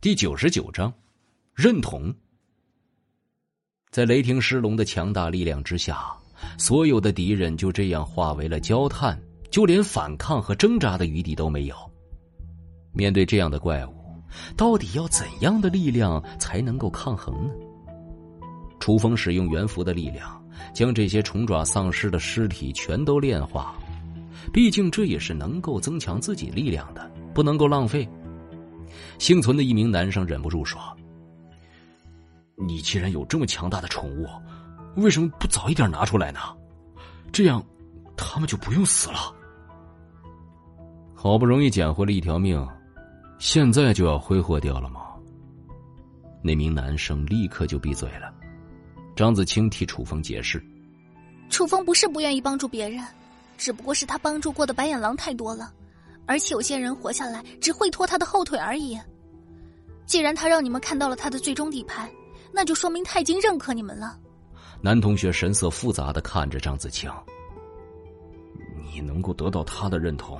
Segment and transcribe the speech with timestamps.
[0.00, 0.94] 第九十九章，
[1.56, 2.14] 认同。
[3.90, 6.16] 在雷霆狮龙的强大力量之下，
[6.56, 9.20] 所有的敌人就这样化为了焦炭，
[9.50, 11.74] 就连反抗和挣扎的余地都没有。
[12.92, 13.92] 面对这样的怪物，
[14.56, 17.50] 到底要怎样的力量才能够抗衡呢？
[18.78, 20.40] 楚风使用元符的力量，
[20.72, 23.74] 将这些虫爪丧尸的尸体全都炼化。
[24.52, 28.08] 毕竟这也是能够增强自己力量的，不能够浪费。
[29.18, 30.80] 幸存的一名男生忍不住说
[32.56, 34.26] ：“你既然有这么强大的宠物，
[34.96, 36.40] 为什么不早一点拿出来呢？
[37.32, 37.64] 这样，
[38.16, 39.34] 他们就不用死了。
[41.14, 42.66] 好不容易捡回了一条命，
[43.38, 45.00] 现在就要挥霍掉了吗？”
[46.42, 48.32] 那名男生立刻就闭嘴了。
[49.16, 50.62] 张子清替楚风解释
[51.50, 53.04] ：“楚风不是不愿意帮助别人，
[53.56, 55.72] 只不过是他帮助过的白眼狼太多了。”
[56.28, 58.96] 而且有些人活下来只会拖他的后腿而已。
[60.04, 62.08] 既然他让你们看到了他的最终底牌，
[62.52, 64.18] 那就说明他已经认可你们了。
[64.80, 67.10] 男同学神色复杂的看着张子清
[68.80, 70.38] ：“你能够得到他的认同，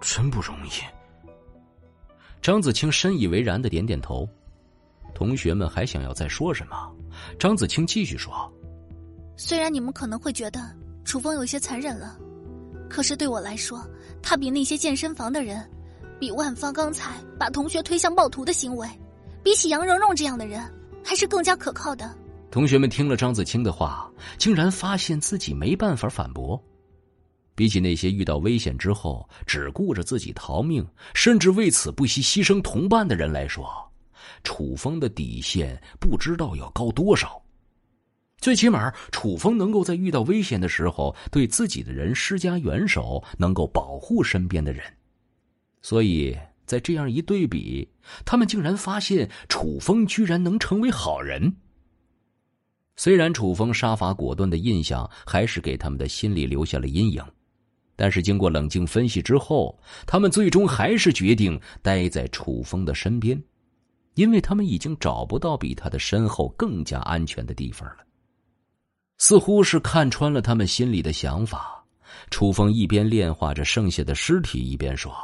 [0.00, 0.70] 真不容易。”
[2.42, 4.28] 张子清深以为然的点点头。
[5.14, 6.90] 同学们还想要再说什么？
[7.38, 8.50] 张子清继续说
[9.36, 10.58] ：“虽然你们可能会觉得
[11.04, 12.18] 楚风有些残忍了。”
[12.88, 13.86] 可是对我来说，
[14.22, 15.68] 他比那些健身房的人，
[16.18, 18.88] 比万方刚才把同学推向暴徒的行为，
[19.42, 20.62] 比起杨蓉蓉这样的人，
[21.04, 22.16] 还是更加可靠的。
[22.50, 26.62] 同学们听了张子清的话，竟然发现自己没办法反驳。
[27.54, 33.66] 比起那些遇到危险之后只顾着自己逃命，甚至为此不惜牺牲同伴的人来说，
[34.44, 37.41] 楚风的底线不知道要高多少。
[38.42, 44.82] 最起码，楚风能够在遇到危险的时候对自己的人施加援手，能够保护身边的人。
[45.80, 47.88] 所以在这样一对比，
[48.24, 51.54] 他们竟然发现楚风居然能成为好人。
[52.96, 57.24] 虽然楚风杀伐果断的印象还是给他们的心里留下了阴影，
[57.94, 63.40] 但是经过冷静分析之后，他们最终还是决定待在楚风的身边，
[64.14, 67.98] 因为他们已经找不到比他的身后更加安全的地方了。
[69.24, 71.80] 似乎是看穿了他们心里的想法，
[72.28, 75.14] 楚风一边炼化着剩下的尸体，一边说：“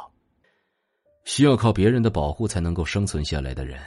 [1.25, 3.77] 需要靠别人的保护才能够生存下来的人，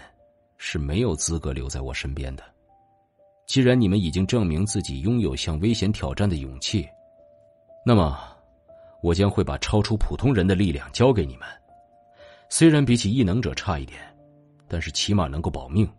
[0.58, 2.44] 是没有资格留在我身边的。
[3.46, 6.86] 既然你们已经证明自己拥有向危险挑战的勇气，
[7.82, 8.18] 那么，
[9.02, 11.48] 我将会把超出普通人的力量交给你们。
[12.50, 13.98] 虽然比起异能者差一点，
[14.68, 15.90] 但是起码能够保命。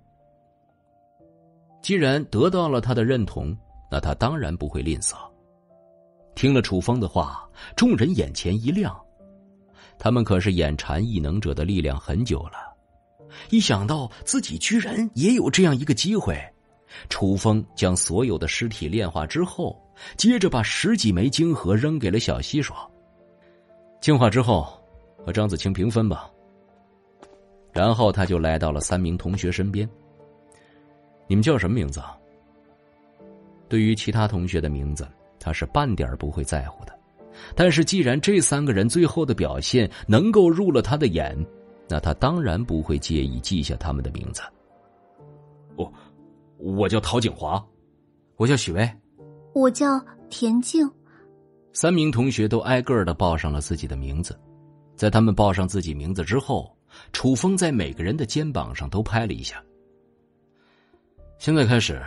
[1.82, 3.58] 既然得到了他的认同。”
[3.94, 5.14] 那他当然不会吝啬。
[6.34, 9.00] 听了楚风的话，众人眼前一亮，
[10.00, 12.76] 他们可是眼馋异能者的力量很久了，
[13.52, 16.36] 一想到自己居然也有这样一个机会，
[17.08, 19.80] 楚风将所有的尸体炼化之后，
[20.18, 22.76] 接着把十几枚晶核扔给了小溪，说
[24.02, 24.68] ：“净化之后，
[25.24, 26.28] 和张子清平分吧。”
[27.72, 29.88] 然后他就来到了三名同学身边
[31.30, 32.02] ：“你们叫什么名字？”
[33.74, 35.08] 对于其他同学的名字，
[35.40, 36.96] 他是半点不会在乎的。
[37.56, 41.36] 但是，既然这三个人最后的表现能够入了他的眼，
[41.90, 44.44] 那他当然不会介意记下他们的名字。
[45.76, 45.92] 我，
[46.60, 47.66] 我叫陶景华，
[48.36, 48.88] 我叫许巍，
[49.56, 50.88] 我叫田静。
[51.72, 54.40] 三名同学都挨个的报上了自己的名字。
[54.96, 56.78] 在他们报上自己名字之后，
[57.12, 59.60] 楚风在每个人的肩膀上都拍了一下。
[61.40, 62.00] 现在开始。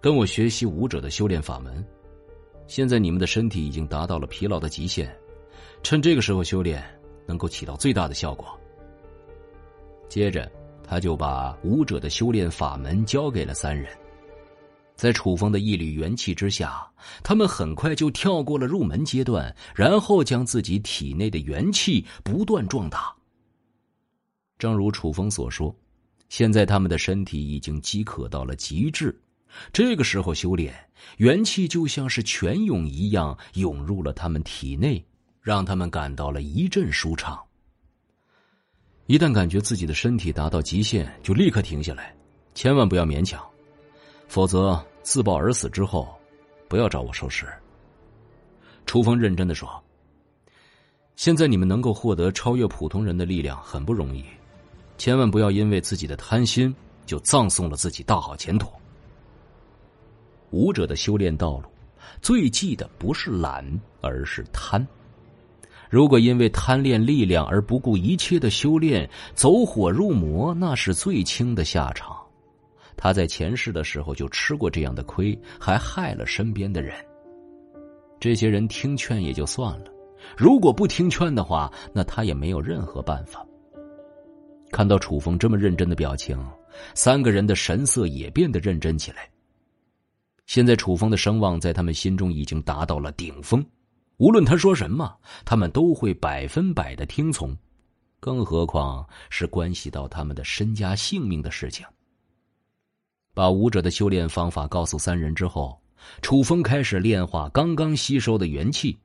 [0.00, 1.84] 跟我学习武者的修炼法门。
[2.66, 5.12] 现在你们的身体已经达到了疲劳的极限，
[5.82, 6.82] 趁这个时候修炼，
[7.26, 8.46] 能够起到最大的效果。
[10.08, 10.50] 接着，
[10.84, 13.90] 他就把武者的修炼法门交给了三人。
[14.94, 16.86] 在楚风的一缕元气之下，
[17.22, 23.14] 他们很快就跳过了入门阶段，然后将自己体内的元气不断壮大。
[24.58, 25.74] 正如楚风所说，
[26.28, 29.16] 现在他们的身体已经饥渴到了极致。
[29.72, 30.74] 这个时候修炼，
[31.16, 35.04] 元气就像是泉涌一样涌入了他们体内，
[35.40, 37.38] 让他们感到了一阵舒畅。
[39.06, 42.14] 一旦感觉自己的身体达到极限，就立刻停下来，
[42.54, 43.42] 千万不要勉强，
[44.28, 46.08] 否则自爆而死之后，
[46.68, 47.46] 不要找我收尸。
[48.84, 49.82] 楚风认真的说
[51.16, 54.24] ：“现在你们能够获得超越普通人的力量很不容易，
[54.98, 56.74] 千万不要因为自己的贪心
[57.06, 58.68] 就葬送了自己大好前途。”
[60.50, 61.68] 武者的修炼道路，
[62.20, 63.64] 最忌的不是懒，
[64.00, 64.86] 而是贪。
[65.90, 72.16] 如果因为贪恋力量而不顾一切的修炼，走火入魔，那是最轻的下场。
[72.96, 76.94] 他在前世的时候就吃过这样的亏，还害了身边的人。
[78.20, 79.86] 这些人听劝也就算了，
[80.36, 83.46] 如果不听劝的话，那他也没有任何办法。
[84.70, 86.38] 看到楚风这么认真的表情，
[86.94, 89.30] 三个人的神色也变得认真起来。
[90.48, 93.62] 现在楚风的声望在他们心中已经达到了顶峰，
[94.16, 95.14] 无论他说什么，
[95.44, 97.54] 他们都会百分百的听从，
[98.18, 101.86] 更何况是关系到他们的身家性命的事情。
[103.34, 105.78] 把武者的修炼方法告诉三人之后，
[106.22, 108.96] 楚风开始炼化刚刚吸收的元气。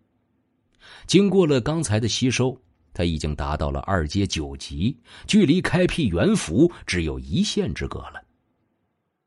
[1.07, 2.57] 经过了刚才的吸收。
[2.95, 4.95] 他已经达到了二阶九级，
[5.25, 8.22] 距离开辟元符只有一线之隔了。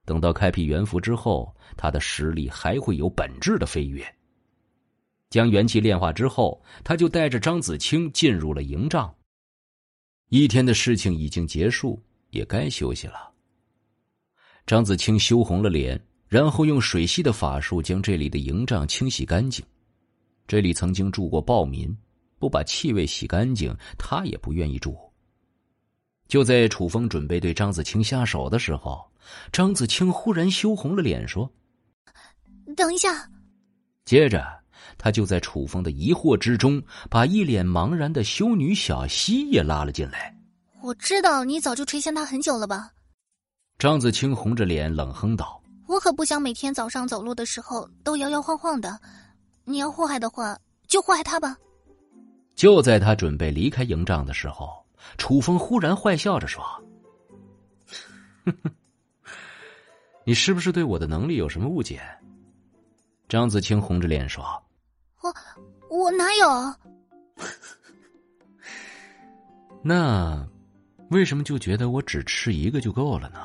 [0.06, 4.02] 等到开辟元符之后，他的实力还会有本质的飞跃。
[5.28, 9.14] 将元气炼化之后，他就带着张子清进入了营帐。
[10.30, 13.30] 一天的事情已经结束，也该休息了。
[14.64, 19.62] 张子清羞红了脸，然后用水系的法术将这里的营帐清洗干净。
[20.46, 21.94] 这里曾经住过暴民。
[22.38, 24.94] 不把气味洗干净，他也不愿意住。
[26.28, 29.04] 就在楚风准备对张子清下手的时候，
[29.52, 31.50] 张子清忽然羞红了脸，说
[32.76, 33.30] ：“等一下。”
[34.04, 34.44] 接着，
[34.98, 40.34] 他就在楚风的疑惑之中，把一脸茫然的修女小溪也拉了进来。
[40.82, 42.90] 我知道你早就垂涎他很久了吧？
[43.78, 48.98] 张子清红着脸冷哼道：“我可不想每天早上走路的时候都摇摇晃晃的。
[49.64, 50.56] 你要祸害的话，
[50.86, 51.56] 就祸害他吧。”
[52.54, 54.85] 就在他准备离开营帐的时候，
[55.18, 56.64] 楚风忽然坏笑着说
[60.24, 62.00] ：“你是不是对我的能力有什么误解？”
[63.28, 64.44] 张子清红着脸说
[65.20, 65.34] ：“我
[65.88, 67.44] 我哪有？
[69.82, 70.46] 那
[71.10, 73.40] 为什么就觉得我只吃一个就够了呢？”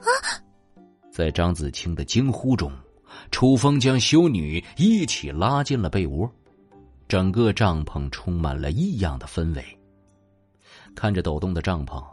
[0.00, 0.08] 啊！
[1.12, 2.72] 在张子清的惊呼中，
[3.30, 6.30] 楚风将修女一起拉进了被窝。
[7.08, 9.79] 整个帐篷充满了异样的氛围。
[11.00, 12.04] 看着抖动的帐篷，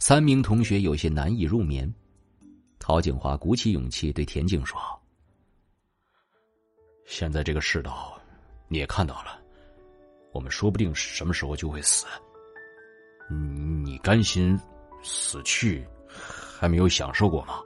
[0.00, 1.88] 三名同学有些难以入眠。
[2.80, 4.80] 陶景华鼓起勇气对田静说
[7.06, 8.20] ：“现在这个世道，
[8.66, 9.40] 你也看到了，
[10.32, 12.04] 我们说不定什么时候就会死。
[13.84, 14.58] 你甘心
[15.04, 15.86] 死去，
[16.58, 17.60] 还没有享受过吗？”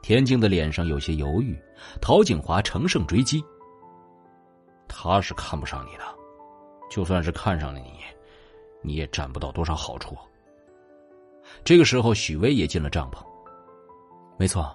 [0.00, 1.60] 田静的脸上有些犹豫，
[2.00, 3.44] 陶景华乘胜追击。
[4.86, 6.04] 他是看不上你的，
[6.88, 7.94] 就算是看上了你，
[8.88, 10.16] 你也占不到多少好处。
[11.62, 13.22] 这个时候，许巍也进了帐篷。
[14.38, 14.74] 没错，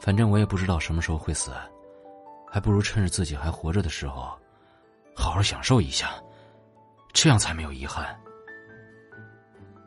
[0.00, 1.50] 反正我也不知道什么时候会死，
[2.46, 4.30] 还不如趁着自己还活着的时候，
[5.16, 6.10] 好好享受一下，
[7.12, 8.16] 这样才没有遗憾。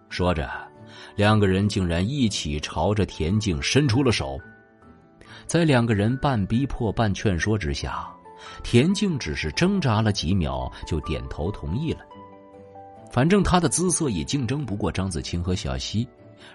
[0.09, 0.49] 说着，
[1.15, 4.37] 两个人竟然一起朝着田静伸出了手，
[5.45, 8.11] 在两个人半逼迫半劝说之下。
[8.63, 12.03] 田静只是挣扎了几秒，就点头同意了。
[13.11, 16.07] 反正他的姿色也竞争不过张子清和小溪，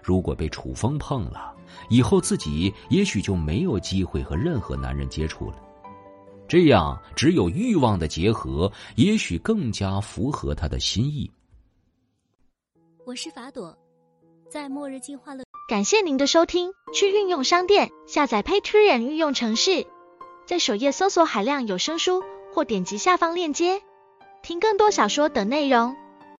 [0.03, 1.55] 如果被楚风碰了，
[1.91, 5.57] 以后自己也许就没有机会和任何男人接触了。
[6.49, 11.31] 这样，只有欲望的结合，也许更加符合他的心意。
[13.05, 13.77] 我是法朵，
[14.49, 15.45] 在末日进化论。
[15.69, 19.87] 感谢您的收听，去运用商店下载 Patreon 运用城市。
[20.47, 22.23] 在首页搜索海量有声书，
[22.55, 23.83] 或点击下方链接
[24.43, 25.97] 听更多小说等内容。